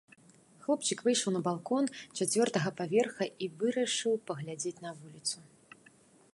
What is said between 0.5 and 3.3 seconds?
Хлопчык выйшаў на балкон чацвёртага паверха